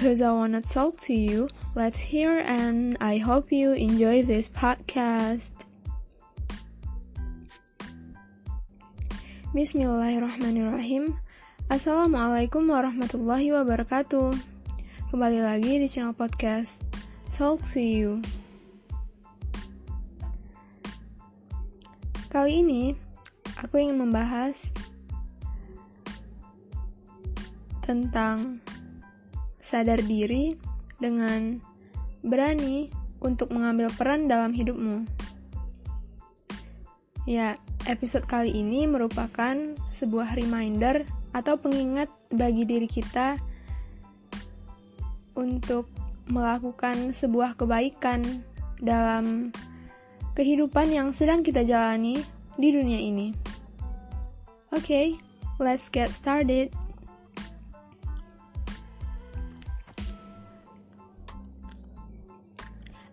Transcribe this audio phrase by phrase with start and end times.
[0.00, 1.52] Cause I wanna talk to you.
[1.76, 5.52] Let's hear and I hope you enjoy this podcast.
[9.52, 11.20] Bismillahirrahmanirrahim.
[11.68, 14.40] Assalamualaikum warahmatullahi wabarakatuh.
[15.12, 16.80] Kembali lagi di channel podcast
[17.28, 18.24] Talk to You.
[22.32, 22.96] Kali ini
[23.60, 24.64] aku ingin membahas
[27.84, 28.64] tentang
[29.70, 30.58] sadar diri
[30.98, 31.62] dengan
[32.26, 32.90] berani
[33.22, 35.06] untuk mengambil peran dalam hidupmu.
[37.30, 37.54] Ya,
[37.86, 39.54] episode kali ini merupakan
[39.94, 43.38] sebuah reminder atau pengingat bagi diri kita
[45.38, 45.86] untuk
[46.26, 48.42] melakukan sebuah kebaikan
[48.82, 49.54] dalam
[50.34, 52.18] kehidupan yang sedang kita jalani
[52.58, 53.30] di dunia ini.
[54.74, 55.06] Oke, okay,
[55.62, 56.74] let's get started.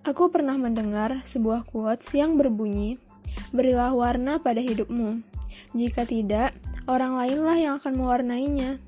[0.07, 2.95] Aku pernah mendengar sebuah quotes yang berbunyi,
[3.51, 5.19] "Berilah warna pada hidupmu.
[5.75, 6.55] Jika tidak,
[6.87, 8.79] orang lainlah yang akan mewarnainya."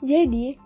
[0.00, 0.56] Jadi,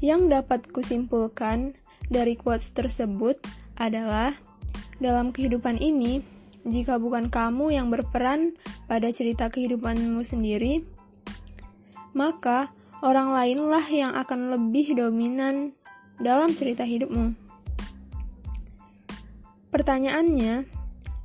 [0.00, 1.76] yang dapat kusimpulkan
[2.08, 3.36] dari quotes tersebut
[3.76, 4.32] adalah
[5.04, 6.24] dalam kehidupan ini,
[6.64, 8.56] jika bukan kamu yang berperan
[8.88, 10.80] pada cerita kehidupanmu sendiri,
[12.16, 12.72] maka
[13.04, 15.76] orang lainlah yang akan lebih dominan
[16.24, 17.50] dalam cerita hidupmu.
[19.70, 20.66] Pertanyaannya,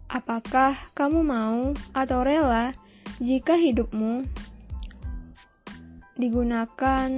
[0.10, 2.72] apakah kamu mau atau rela
[3.18, 4.26] jika hidupmu
[6.16, 7.10] digunakan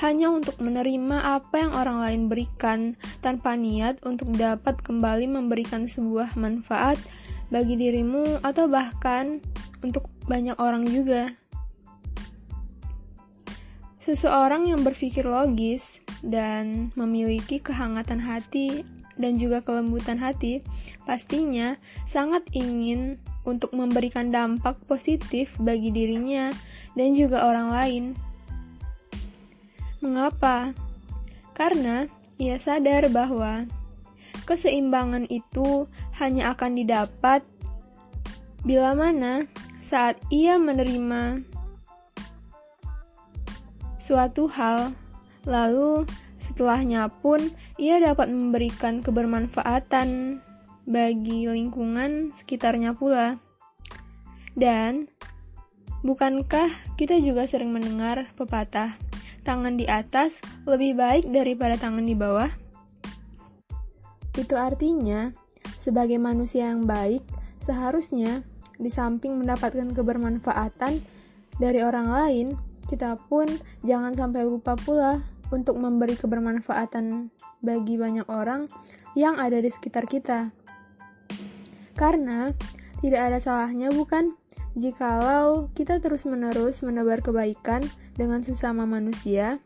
[0.00, 2.80] hanya untuk menerima apa yang orang lain berikan
[3.20, 6.96] tanpa niat untuk dapat kembali memberikan sebuah manfaat
[7.52, 9.44] bagi dirimu atau bahkan
[9.84, 11.36] untuk banyak orang juga.
[14.00, 18.80] Seseorang yang berpikir logis dan memiliki kehangatan hati
[19.20, 20.64] dan juga kelembutan hati,
[21.04, 21.76] pastinya
[22.08, 26.50] sangat ingin untuk memberikan dampak positif bagi dirinya
[26.96, 28.04] dan juga orang lain.
[30.00, 30.72] Mengapa?
[31.52, 32.08] Karena
[32.40, 33.68] ia sadar bahwa
[34.48, 35.84] keseimbangan itu
[36.16, 37.44] hanya akan didapat
[38.64, 39.44] bila mana
[39.76, 41.44] saat ia menerima
[44.00, 44.96] suatu hal,
[45.44, 46.08] lalu
[46.50, 50.36] Setelahnya pun, ia dapat memberikan kebermanfaatan
[50.84, 53.40] bagi lingkungan sekitarnya pula.
[54.52, 55.08] Dan,
[56.04, 56.68] bukankah
[57.00, 59.00] kita juga sering mendengar pepatah,
[59.48, 60.36] tangan di atas
[60.68, 62.52] lebih baik daripada tangan di bawah?
[64.36, 65.32] Itu artinya,
[65.80, 67.24] sebagai manusia yang baik,
[67.64, 68.44] seharusnya
[68.76, 71.00] di samping mendapatkan kebermanfaatan
[71.56, 72.46] dari orang lain,
[72.92, 73.48] kita pun
[73.80, 77.30] jangan sampai lupa pula untuk memberi kebermanfaatan
[77.62, 78.70] bagi banyak orang
[79.18, 80.54] yang ada di sekitar kita.
[81.98, 82.54] Karena
[83.02, 84.38] tidak ada salahnya bukan
[84.78, 87.82] jikalau kita terus-menerus menebar kebaikan
[88.14, 89.58] dengan sesama manusia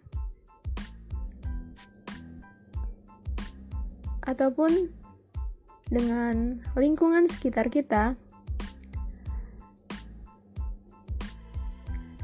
[4.24, 4.88] ataupun
[5.92, 8.16] dengan lingkungan sekitar kita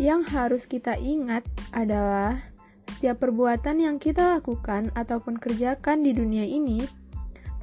[0.01, 1.45] yang harus kita ingat
[1.77, 2.41] adalah
[3.01, 6.85] setiap perbuatan yang kita lakukan ataupun kerjakan di dunia ini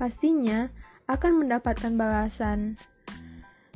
[0.01, 0.65] pastinya
[1.05, 2.73] akan mendapatkan balasan.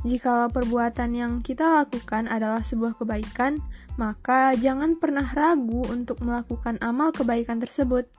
[0.02, 3.62] Jikalau perbuatan yang kita lakukan adalah sebuah kebaikan,
[3.94, 8.10] maka jangan pernah ragu untuk melakukan amal kebaikan tersebut.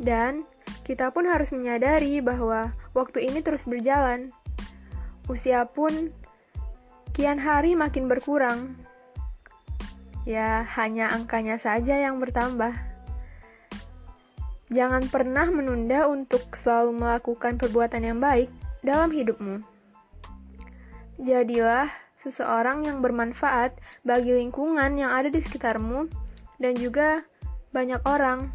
[0.00, 0.48] Dan
[0.88, 4.32] kita pun harus menyadari bahwa waktu ini terus berjalan.
[5.28, 6.08] Usia pun
[7.12, 8.72] kian hari makin berkurang,
[10.22, 12.72] ya hanya angkanya saja yang bertambah.
[14.72, 18.48] Jangan pernah menunda untuk selalu melakukan perbuatan yang baik
[18.80, 19.60] dalam hidupmu.
[21.20, 21.92] Jadilah
[22.24, 23.76] seseorang yang bermanfaat
[24.06, 26.08] bagi lingkungan yang ada di sekitarmu
[26.56, 27.26] dan juga
[27.74, 28.48] banyak orang.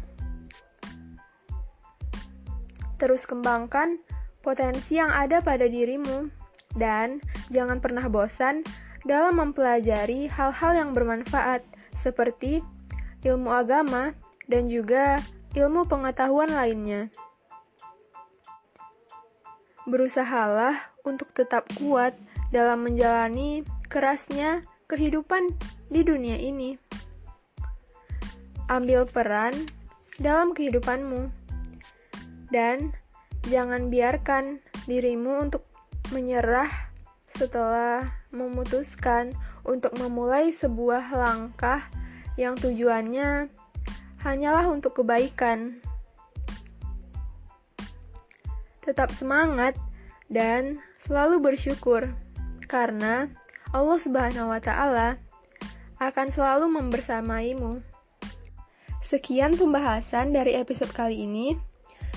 [2.98, 4.02] Terus kembangkan
[4.42, 6.26] potensi yang ada pada dirimu
[6.74, 7.22] dan
[7.52, 8.66] jangan pernah bosan
[9.06, 11.62] dalam mempelajari hal-hal yang bermanfaat
[11.98, 12.62] seperti
[13.22, 14.14] ilmu agama
[14.46, 15.18] dan juga
[15.54, 17.10] ilmu pengetahuan lainnya.
[19.88, 22.14] Berusahalah untuk tetap kuat
[22.52, 25.52] dalam menjalani kerasnya kehidupan
[25.88, 26.76] di dunia ini.
[28.68, 29.52] Ambil peran
[30.20, 31.32] dalam kehidupanmu
[32.52, 32.92] dan
[33.48, 35.64] jangan biarkan dirimu untuk
[36.12, 36.87] menyerah
[37.38, 39.30] setelah memutuskan
[39.62, 41.86] untuk memulai sebuah langkah
[42.34, 43.46] yang tujuannya
[44.26, 45.78] hanyalah untuk kebaikan.
[48.82, 49.78] Tetap semangat
[50.26, 52.10] dan selalu bersyukur
[52.66, 53.30] karena
[53.70, 55.22] Allah Subhanahu wa taala
[56.02, 57.82] akan selalu membersamaimu.
[59.02, 61.56] Sekian pembahasan dari episode kali ini.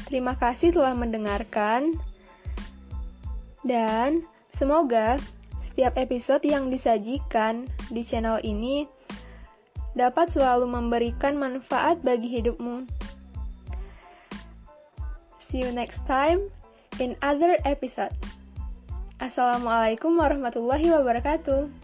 [0.09, 1.95] Terima kasih telah mendengarkan.
[3.61, 4.25] Dan
[4.55, 5.17] semoga
[5.63, 8.85] setiap episode yang disajikan di channel ini
[9.95, 12.87] dapat selalu memberikan manfaat bagi hidupmu.
[15.43, 16.47] See you next time
[16.99, 18.15] in other episode.
[19.19, 21.80] Assalamualaikum warahmatullahi wabarakatuh.